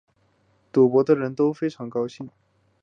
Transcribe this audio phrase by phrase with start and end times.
[0.71, 2.27] 赌博的人都十分高兴